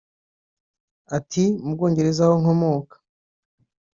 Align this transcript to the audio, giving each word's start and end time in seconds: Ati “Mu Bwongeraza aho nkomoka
Ati 1.17 1.43
“Mu 1.63 1.71
Bwongeraza 1.75 2.21
aho 2.25 2.35
nkomoka 2.41 2.95